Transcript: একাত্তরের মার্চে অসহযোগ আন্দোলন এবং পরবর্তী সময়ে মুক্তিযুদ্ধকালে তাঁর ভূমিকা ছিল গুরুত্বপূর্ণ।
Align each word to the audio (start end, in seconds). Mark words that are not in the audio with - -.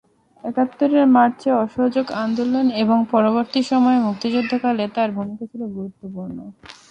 একাত্তরের 0.43 1.05
মার্চে 1.07 1.49
অসহযোগ 1.63 2.05
আন্দোলন 2.23 2.65
এবং 2.83 2.97
পরবর্তী 3.11 3.61
সময়ে 3.63 3.99
মুক্তিযুদ্ধকালে 3.99 4.83
তাঁর 4.95 5.09
ভূমিকা 5.17 5.43
ছিল 5.51 5.61
গুরুত্বপূর্ণ। 5.75 6.37